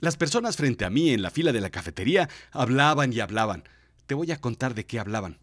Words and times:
Las 0.00 0.16
personas 0.16 0.56
frente 0.56 0.84
a 0.84 0.90
mí 0.90 1.10
en 1.10 1.22
la 1.22 1.30
fila 1.30 1.52
de 1.52 1.60
la 1.60 1.70
cafetería 1.70 2.28
hablaban 2.52 3.12
y 3.12 3.18
hablaban. 3.18 3.64
Te 4.06 4.14
voy 4.14 4.30
a 4.30 4.40
contar 4.40 4.74
de 4.74 4.86
qué 4.86 5.00
hablaban. 5.00 5.38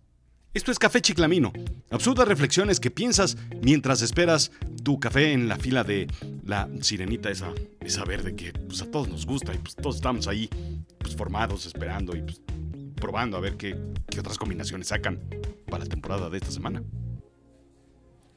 Esto 0.54 0.72
es 0.72 0.80
Café 0.80 1.02
Chiclamino. 1.02 1.52
Absurdas 1.92 2.26
reflexiones 2.26 2.80
que 2.80 2.90
piensas 2.90 3.36
mientras 3.62 4.02
esperas 4.02 4.52
tu 4.84 4.98
café 4.98 5.34
en 5.34 5.50
la 5.50 5.58
fila 5.58 5.84
de 5.84 6.08
la 6.46 6.70
sirenita 6.80 7.30
esa, 7.30 7.52
esa 7.82 8.06
verde 8.06 8.34
que 8.38 8.54
pues, 8.54 8.82
a 8.82 8.90
todos 8.90 9.10
nos 9.10 9.26
gusta 9.26 9.54
y 9.54 9.58
pues 9.58 9.76
todos 9.76 9.98
estamos 9.98 10.30
ahí 10.30 10.50
pues, 11.00 11.18
formados 11.18 11.66
esperando 11.66 12.16
y 12.16 12.22
pues, 12.22 12.42
probando 12.96 13.36
a 13.36 13.42
ver 13.42 13.58
qué, 13.58 13.76
qué 14.10 14.22
otras 14.22 14.38
combinaciones 14.38 14.88
sacan 14.88 15.20
para 15.68 15.84
la 15.84 15.90
temporada 15.90 16.30
de 16.30 16.38
esta 16.38 16.52
semana. 16.52 16.82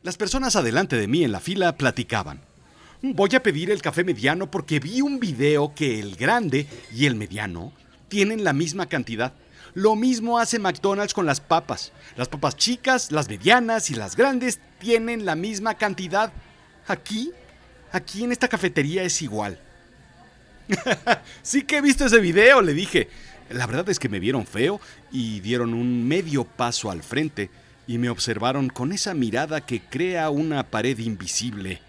Las 0.02 0.16
personas 0.16 0.56
adelante 0.56 0.96
de 0.96 1.06
mí 1.06 1.22
en 1.22 1.30
la 1.30 1.38
fila 1.38 1.76
platicaban. 1.76 2.47
Voy 3.00 3.30
a 3.36 3.42
pedir 3.44 3.70
el 3.70 3.80
café 3.80 4.02
mediano 4.02 4.50
porque 4.50 4.80
vi 4.80 5.02
un 5.02 5.20
video 5.20 5.72
que 5.72 6.00
el 6.00 6.16
grande 6.16 6.66
y 6.92 7.06
el 7.06 7.14
mediano 7.14 7.72
tienen 8.08 8.42
la 8.42 8.52
misma 8.52 8.86
cantidad. 8.86 9.32
Lo 9.74 9.94
mismo 9.94 10.40
hace 10.40 10.58
McDonald's 10.58 11.14
con 11.14 11.24
las 11.24 11.40
papas. 11.40 11.92
Las 12.16 12.26
papas 12.26 12.56
chicas, 12.56 13.12
las 13.12 13.28
medianas 13.28 13.90
y 13.90 13.94
las 13.94 14.16
grandes 14.16 14.58
tienen 14.80 15.24
la 15.24 15.36
misma 15.36 15.74
cantidad. 15.74 16.32
Aquí, 16.88 17.30
aquí 17.92 18.24
en 18.24 18.32
esta 18.32 18.48
cafetería 18.48 19.04
es 19.04 19.22
igual. 19.22 19.60
sí 21.42 21.62
que 21.62 21.76
he 21.76 21.80
visto 21.80 22.04
ese 22.06 22.18
video, 22.18 22.62
le 22.62 22.74
dije. 22.74 23.08
La 23.50 23.68
verdad 23.68 23.88
es 23.90 24.00
que 24.00 24.08
me 24.08 24.18
vieron 24.18 24.44
feo 24.44 24.80
y 25.12 25.38
dieron 25.38 25.72
un 25.72 26.06
medio 26.06 26.42
paso 26.42 26.90
al 26.90 27.04
frente 27.04 27.48
y 27.86 27.96
me 27.96 28.10
observaron 28.10 28.68
con 28.68 28.90
esa 28.90 29.14
mirada 29.14 29.60
que 29.60 29.82
crea 29.82 30.30
una 30.30 30.64
pared 30.64 30.98
invisible. 30.98 31.80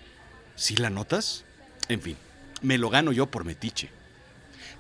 ¿Sí 0.60 0.76
la 0.76 0.90
notas? 0.90 1.46
En 1.88 2.02
fin, 2.02 2.18
me 2.62 2.78
lo 2.78 2.90
gano 2.90 3.14
yo 3.14 3.28
por 3.28 3.46
metiche. 3.46 3.90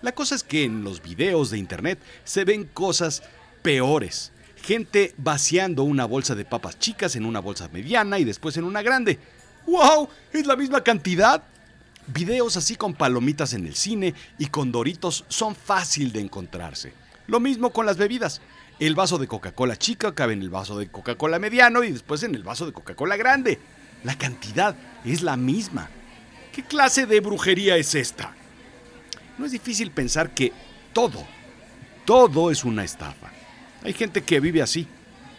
La 0.01 0.11
cosa 0.11 0.35
es 0.35 0.43
que 0.43 0.65
en 0.65 0.83
los 0.83 1.01
videos 1.01 1.51
de 1.51 1.57
internet 1.57 1.97
se 2.25 2.43
ven 2.43 2.65
cosas 2.65 3.23
peores. 3.61 4.33
Gente 4.61 5.13
vaciando 5.15 5.83
una 5.83 6.03
bolsa 6.03 6.35
de 6.35 6.43
papas 6.43 6.77
chicas 6.79 7.15
en 7.15 7.25
una 7.25 7.39
bolsa 7.39 7.69
mediana 7.69 8.19
y 8.19 8.25
después 8.25 8.57
en 8.57 8.65
una 8.65 8.81
grande. 8.81 9.19
¡Wow! 9.67 10.09
¿Es 10.33 10.45
la 10.45 10.57
misma 10.57 10.83
cantidad? 10.83 11.43
Videos 12.07 12.57
así 12.57 12.75
con 12.75 12.93
palomitas 12.93 13.53
en 13.53 13.65
el 13.65 13.75
cine 13.75 14.13
y 14.37 14.47
con 14.47 14.73
doritos 14.73 15.23
son 15.29 15.55
fácil 15.55 16.11
de 16.11 16.19
encontrarse. 16.19 16.91
Lo 17.27 17.39
mismo 17.39 17.71
con 17.71 17.85
las 17.85 17.95
bebidas. 17.95 18.41
El 18.79 18.95
vaso 18.95 19.17
de 19.17 19.27
Coca-Cola 19.27 19.77
chica 19.77 20.13
cabe 20.13 20.33
en 20.33 20.41
el 20.41 20.49
vaso 20.49 20.77
de 20.77 20.89
Coca-Cola 20.89 21.39
mediano 21.39 21.85
y 21.85 21.93
después 21.93 22.21
en 22.23 22.35
el 22.35 22.43
vaso 22.43 22.65
de 22.65 22.73
Coca-Cola 22.73 23.15
grande. 23.15 23.59
La 24.03 24.17
cantidad 24.17 24.75
es 25.03 25.21
la 25.21 25.35
misma. 25.35 25.89
¿Qué 26.51 26.63
clase 26.63 27.05
de 27.05 27.19
brujería 27.19 27.77
es 27.77 27.95
esta? 27.95 28.33
No 29.37 29.45
es 29.45 29.51
difícil 29.51 29.91
pensar 29.91 30.31
que 30.31 30.51
todo, 30.93 31.25
todo 32.05 32.51
es 32.51 32.63
una 32.63 32.83
estafa. 32.83 33.31
Hay 33.83 33.93
gente 33.93 34.21
que 34.21 34.39
vive 34.39 34.61
así. 34.61 34.87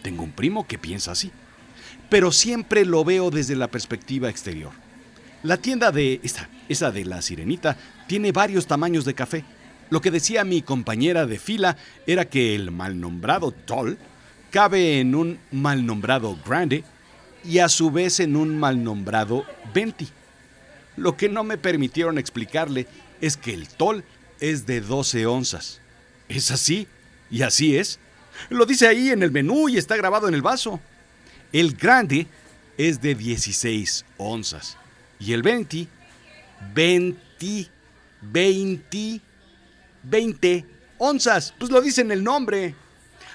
Tengo 0.01 0.23
un 0.23 0.31
primo 0.31 0.67
que 0.67 0.77
piensa 0.77 1.11
así. 1.11 1.31
Pero 2.09 2.31
siempre 2.31 2.85
lo 2.85 3.03
veo 3.03 3.29
desde 3.29 3.55
la 3.55 3.69
perspectiva 3.69 4.29
exterior. 4.29 4.71
La 5.43 5.57
tienda 5.57 5.91
de 5.91 6.19
esta, 6.23 6.49
esa 6.69 6.91
de 6.91 7.05
la 7.05 7.21
sirenita, 7.21 7.77
tiene 8.07 8.31
varios 8.31 8.67
tamaños 8.67 9.05
de 9.05 9.13
café. 9.13 9.43
Lo 9.89 10.01
que 10.01 10.11
decía 10.11 10.43
mi 10.43 10.61
compañera 10.61 11.25
de 11.25 11.39
fila 11.39 11.77
era 12.05 12.25
que 12.25 12.55
el 12.55 12.71
mal 12.71 12.99
nombrado 12.99 13.51
Toll 13.51 13.97
cabe 14.49 14.99
en 14.99 15.15
un 15.15 15.39
mal 15.51 15.85
nombrado 15.85 16.37
Grande 16.45 16.83
y 17.43 17.59
a 17.59 17.69
su 17.69 17.91
vez 17.91 18.19
en 18.19 18.35
un 18.35 18.57
mal 18.57 18.83
nombrado 18.83 19.45
Venti. 19.73 20.07
Lo 20.97 21.17
que 21.17 21.29
no 21.29 21.43
me 21.43 21.57
permitieron 21.57 22.17
explicarle 22.17 22.87
es 23.21 23.37
que 23.37 23.53
el 23.53 23.67
Toll 23.69 24.03
es 24.39 24.65
de 24.65 24.81
12 24.81 25.25
onzas. 25.25 25.79
Es 26.27 26.51
así, 26.51 26.87
y 27.29 27.43
así 27.43 27.77
es. 27.77 27.99
Lo 28.49 28.65
dice 28.65 28.87
ahí 28.87 29.09
en 29.09 29.23
el 29.23 29.31
menú 29.31 29.69
y 29.69 29.77
está 29.77 29.95
grabado 29.95 30.27
en 30.27 30.33
el 30.33 30.41
vaso. 30.41 30.79
El 31.53 31.75
Grande 31.75 32.27
es 32.77 33.01
de 33.01 33.15
16 33.15 34.05
onzas. 34.17 34.77
Y 35.19 35.33
el 35.33 35.41
20, 35.41 35.87
20, 36.73 37.67
20, 38.21 39.21
20 40.03 40.65
onzas. 40.97 41.53
Pues 41.57 41.71
lo 41.71 41.81
dice 41.81 42.01
en 42.01 42.11
el 42.11 42.23
nombre. 42.23 42.75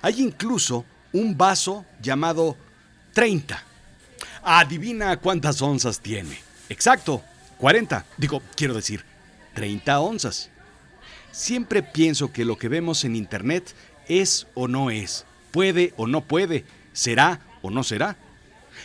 Hay 0.03 0.21
incluso 0.21 0.85
un 1.13 1.37
vaso 1.37 1.85
llamado 2.01 2.57
30. 3.13 3.63
Adivina 4.49 5.17
cuántas 5.17 5.61
onzas 5.61 5.99
tiene. 5.99 6.39
Exacto, 6.69 7.21
40. 7.59 8.07
Digo, 8.17 8.41
quiero 8.55 8.75
decir, 8.75 9.05
30 9.55 9.99
onzas. 9.99 10.51
Siempre 11.33 11.83
pienso 11.83 12.33
que 12.33 12.45
lo 12.45 12.57
que 12.57 12.69
vemos 12.69 13.05
en 13.05 13.17
Internet 13.17 13.75
es 14.07 14.47
o 14.55 14.69
no 14.69 14.91
es, 14.91 15.27
puede 15.51 15.95
o 15.97 16.07
no 16.07 16.21
puede, 16.21 16.65
será 16.93 17.41
o 17.61 17.71
no 17.71 17.83
será. 17.83 18.19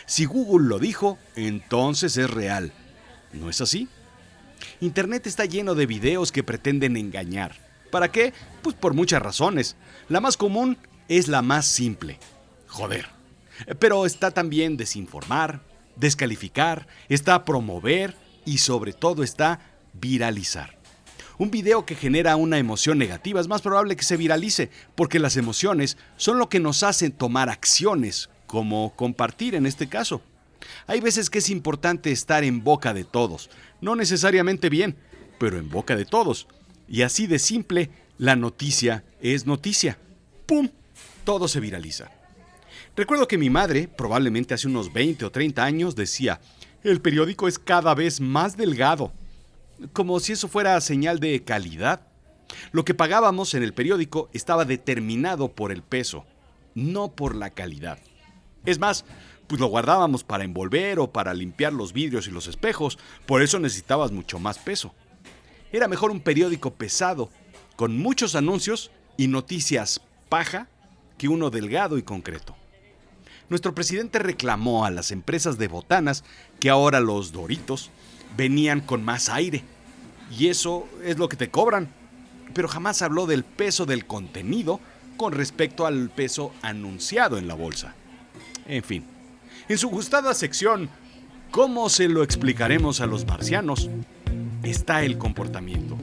Si 0.04 0.24
Google 0.24 0.66
lo 0.66 0.80
dijo, 0.80 1.16
entonces 1.36 2.16
es 2.16 2.28
real. 2.28 2.72
¿No 3.32 3.48
es 3.48 3.60
así? 3.60 3.86
Internet 4.80 5.28
está 5.28 5.44
lleno 5.44 5.76
de 5.76 5.86
videos 5.86 6.32
que 6.32 6.42
pretenden 6.42 6.96
engañar. 6.96 7.54
¿Para 7.92 8.10
qué? 8.10 8.34
Pues 8.62 8.74
por 8.74 8.94
muchas 8.94 9.22
razones. 9.22 9.76
La 10.08 10.20
más 10.20 10.36
común 10.36 10.76
es 11.06 11.28
la 11.28 11.40
más 11.40 11.66
simple. 11.66 12.18
Joder. 12.66 13.21
Pero 13.78 14.06
está 14.06 14.30
también 14.30 14.76
desinformar, 14.76 15.62
descalificar, 15.96 16.86
está 17.08 17.44
promover 17.44 18.14
y 18.44 18.58
sobre 18.58 18.92
todo 18.92 19.22
está 19.22 19.60
viralizar. 19.92 20.78
Un 21.38 21.50
video 21.50 21.86
que 21.86 21.94
genera 21.94 22.36
una 22.36 22.58
emoción 22.58 22.98
negativa 22.98 23.40
es 23.40 23.48
más 23.48 23.62
probable 23.62 23.96
que 23.96 24.04
se 24.04 24.16
viralice, 24.16 24.70
porque 24.94 25.18
las 25.18 25.36
emociones 25.36 25.96
son 26.16 26.38
lo 26.38 26.48
que 26.48 26.60
nos 26.60 26.82
hacen 26.82 27.12
tomar 27.12 27.48
acciones, 27.48 28.28
como 28.46 28.94
compartir 28.94 29.54
en 29.54 29.66
este 29.66 29.88
caso. 29.88 30.22
Hay 30.86 31.00
veces 31.00 31.30
que 31.30 31.38
es 31.38 31.50
importante 31.50 32.12
estar 32.12 32.44
en 32.44 32.62
boca 32.62 32.94
de 32.94 33.04
todos, 33.04 33.50
no 33.80 33.96
necesariamente 33.96 34.68
bien, 34.68 34.96
pero 35.38 35.58
en 35.58 35.70
boca 35.70 35.96
de 35.96 36.04
todos. 36.04 36.46
Y 36.86 37.02
así 37.02 37.26
de 37.26 37.38
simple, 37.38 37.90
la 38.18 38.36
noticia 38.36 39.04
es 39.20 39.46
noticia. 39.46 39.98
¡Pum! 40.46 40.68
Todo 41.24 41.48
se 41.48 41.60
viraliza. 41.60 42.10
Recuerdo 42.94 43.26
que 43.26 43.38
mi 43.38 43.48
madre, 43.48 43.88
probablemente 43.88 44.52
hace 44.52 44.68
unos 44.68 44.92
20 44.92 45.24
o 45.24 45.32
30 45.32 45.64
años, 45.64 45.96
decía, 45.96 46.42
el 46.84 47.00
periódico 47.00 47.48
es 47.48 47.58
cada 47.58 47.94
vez 47.94 48.20
más 48.20 48.58
delgado, 48.58 49.12
como 49.94 50.20
si 50.20 50.32
eso 50.32 50.46
fuera 50.46 50.78
señal 50.82 51.18
de 51.18 51.42
calidad. 51.42 52.02
Lo 52.70 52.84
que 52.84 52.92
pagábamos 52.92 53.54
en 53.54 53.62
el 53.62 53.72
periódico 53.72 54.28
estaba 54.34 54.66
determinado 54.66 55.48
por 55.48 55.72
el 55.72 55.82
peso, 55.82 56.26
no 56.74 57.12
por 57.12 57.34
la 57.34 57.48
calidad. 57.48 57.98
Es 58.66 58.78
más, 58.78 59.06
pues 59.46 59.58
lo 59.58 59.68
guardábamos 59.68 60.22
para 60.22 60.44
envolver 60.44 60.98
o 60.98 61.12
para 61.12 61.32
limpiar 61.32 61.72
los 61.72 61.94
vidrios 61.94 62.28
y 62.28 62.30
los 62.30 62.46
espejos, 62.46 62.98
por 63.24 63.40
eso 63.40 63.58
necesitabas 63.58 64.12
mucho 64.12 64.38
más 64.38 64.58
peso. 64.58 64.94
Era 65.72 65.88
mejor 65.88 66.10
un 66.10 66.20
periódico 66.20 66.74
pesado, 66.74 67.30
con 67.76 67.96
muchos 67.96 68.34
anuncios 68.34 68.90
y 69.16 69.28
noticias 69.28 70.02
paja, 70.28 70.68
que 71.16 71.28
uno 71.28 71.48
delgado 71.48 71.96
y 71.96 72.02
concreto. 72.02 72.54
Nuestro 73.48 73.74
presidente 73.74 74.18
reclamó 74.18 74.84
a 74.84 74.90
las 74.90 75.10
empresas 75.10 75.58
de 75.58 75.68
botanas 75.68 76.24
que 76.60 76.70
ahora 76.70 77.00
los 77.00 77.32
doritos 77.32 77.90
venían 78.36 78.80
con 78.80 79.04
más 79.04 79.28
aire. 79.28 79.62
Y 80.38 80.48
eso 80.48 80.88
es 81.04 81.18
lo 81.18 81.28
que 81.28 81.36
te 81.36 81.50
cobran. 81.50 81.88
Pero 82.54 82.68
jamás 82.68 83.02
habló 83.02 83.26
del 83.26 83.44
peso 83.44 83.86
del 83.86 84.06
contenido 84.06 84.80
con 85.16 85.32
respecto 85.32 85.86
al 85.86 86.10
peso 86.10 86.52
anunciado 86.62 87.38
en 87.38 87.48
la 87.48 87.54
bolsa. 87.54 87.94
En 88.66 88.82
fin, 88.82 89.04
en 89.68 89.78
su 89.78 89.88
gustada 89.88 90.34
sección, 90.34 90.88
¿cómo 91.50 91.88
se 91.88 92.08
lo 92.08 92.22
explicaremos 92.22 93.00
a 93.00 93.06
los 93.06 93.26
marcianos? 93.26 93.90
Está 94.62 95.02
el 95.04 95.18
comportamiento. 95.18 95.96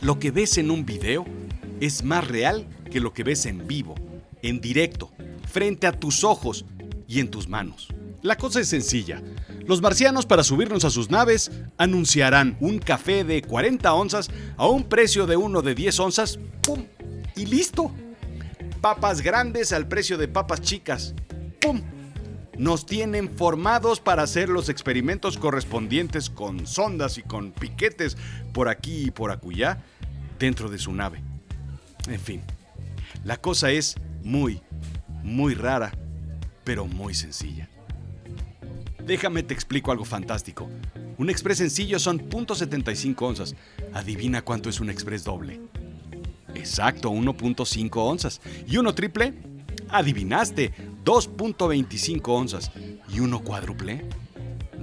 Lo 0.00 0.18
que 0.18 0.30
ves 0.30 0.58
en 0.58 0.70
un 0.70 0.84
video 0.84 1.24
es 1.80 2.04
más 2.04 2.26
real 2.28 2.66
que 2.90 3.00
lo 3.00 3.12
que 3.12 3.24
ves 3.24 3.46
en 3.46 3.66
vivo, 3.66 3.94
en 4.42 4.60
directo, 4.60 5.10
frente 5.46 5.86
a 5.86 5.92
tus 5.92 6.24
ojos 6.24 6.64
y 7.06 7.20
en 7.20 7.30
tus 7.30 7.48
manos. 7.48 7.88
La 8.22 8.36
cosa 8.36 8.60
es 8.60 8.68
sencilla. 8.68 9.22
Los 9.66 9.82
marcianos 9.82 10.24
para 10.24 10.44
subirnos 10.44 10.84
a 10.84 10.90
sus 10.90 11.10
naves 11.10 11.50
anunciarán 11.76 12.56
un 12.60 12.78
café 12.78 13.22
de 13.22 13.42
40 13.42 13.92
onzas 13.92 14.30
a 14.56 14.66
un 14.66 14.84
precio 14.84 15.26
de 15.26 15.36
uno 15.36 15.60
de 15.60 15.74
10 15.74 16.00
onzas. 16.00 16.38
¡Pum! 16.62 16.86
Y 17.36 17.46
listo. 17.46 17.92
Papas 18.80 19.20
grandes 19.20 19.72
al 19.72 19.88
precio 19.88 20.16
de 20.16 20.28
papas 20.28 20.62
chicas. 20.62 21.14
¡Pum! 21.60 21.82
Nos 22.56 22.86
tienen 22.86 23.36
formados 23.36 24.00
para 24.00 24.22
hacer 24.22 24.48
los 24.48 24.68
experimentos 24.68 25.36
correspondientes 25.36 26.30
con 26.30 26.66
sondas 26.66 27.18
y 27.18 27.22
con 27.22 27.52
piquetes 27.52 28.16
por 28.52 28.68
aquí 28.68 29.04
y 29.06 29.10
por 29.10 29.32
acullá 29.32 29.82
dentro 30.38 30.70
de 30.70 30.78
su 30.78 30.92
nave. 30.92 31.22
En 32.06 32.20
fin, 32.20 32.42
la 33.24 33.38
cosa 33.38 33.70
es 33.70 33.96
muy, 34.22 34.62
muy 35.24 35.54
rara, 35.54 35.92
pero 36.62 36.86
muy 36.86 37.14
sencilla. 37.14 37.68
Déjame 39.04 39.42
te 39.42 39.54
explico 39.54 39.90
algo 39.90 40.04
fantástico. 40.04 40.68
Un 41.18 41.30
express 41.30 41.58
sencillo 41.58 41.98
son 41.98 42.28
.75 42.30 43.20
onzas. 43.22 43.54
Adivina 43.92 44.42
cuánto 44.42 44.68
es 44.68 44.80
un 44.80 44.90
express 44.90 45.24
doble. 45.24 45.60
Exacto, 46.54 47.10
1.5 47.10 47.90
onzas. 47.96 48.40
¿Y 48.66 48.76
uno 48.76 48.94
triple? 48.94 49.34
Adivinaste, 49.88 50.72
2.25 51.04 52.20
onzas. 52.28 52.70
¿Y 53.12 53.20
uno 53.20 53.42
cuádruple? 53.42 54.08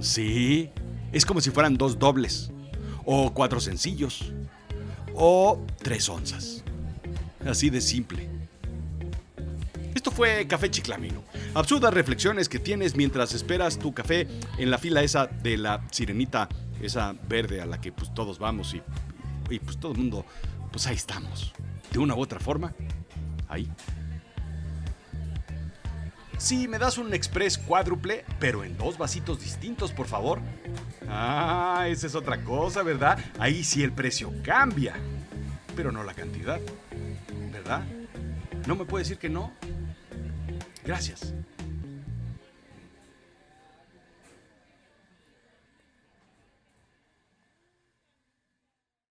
Sí, 0.00 0.70
es 1.12 1.24
como 1.24 1.40
si 1.40 1.50
fueran 1.50 1.76
dos 1.76 1.98
dobles. 1.98 2.50
O 3.04 3.32
cuatro 3.32 3.60
sencillos. 3.60 4.32
O 5.14 5.64
tres 5.82 6.08
onzas. 6.08 6.62
Así 7.44 7.70
de 7.70 7.80
simple. 7.80 8.28
Esto 10.02 10.10
fue 10.10 10.48
Café 10.48 10.68
Chiclamino. 10.68 11.22
Absurdas 11.54 11.94
reflexiones 11.94 12.48
que 12.48 12.58
tienes 12.58 12.96
mientras 12.96 13.34
esperas 13.34 13.78
tu 13.78 13.94
café 13.94 14.26
en 14.58 14.68
la 14.68 14.76
fila 14.76 15.00
esa 15.04 15.28
de 15.28 15.56
la 15.56 15.86
sirenita, 15.92 16.48
esa 16.80 17.14
verde 17.28 17.60
a 17.60 17.66
la 17.66 17.80
que 17.80 17.92
pues 17.92 18.12
todos 18.12 18.40
vamos 18.40 18.74
y, 18.74 19.58
pues 19.60 19.78
todo 19.78 19.92
el 19.92 19.98
mundo, 19.98 20.26
pues 20.72 20.88
ahí 20.88 20.96
estamos. 20.96 21.52
De 21.92 22.00
una 22.00 22.16
u 22.16 22.20
otra 22.20 22.40
forma, 22.40 22.74
ahí. 23.46 23.70
Sí, 26.36 26.66
me 26.66 26.80
das 26.80 26.98
un 26.98 27.14
express 27.14 27.56
cuádruple, 27.56 28.24
pero 28.40 28.64
en 28.64 28.76
dos 28.76 28.98
vasitos 28.98 29.38
distintos, 29.38 29.92
por 29.92 30.08
favor. 30.08 30.40
Ah, 31.08 31.84
esa 31.86 32.08
es 32.08 32.16
otra 32.16 32.42
cosa, 32.42 32.82
¿verdad? 32.82 33.20
Ahí 33.38 33.62
sí 33.62 33.84
el 33.84 33.92
precio 33.92 34.32
cambia, 34.42 34.96
pero 35.76 35.92
no 35.92 36.02
la 36.02 36.14
cantidad, 36.14 36.60
¿verdad? 37.52 37.84
¿No 38.66 38.74
me 38.74 38.84
puede 38.84 39.04
decir 39.04 39.18
que 39.18 39.28
no? 39.28 39.52
Gracias. 40.84 41.34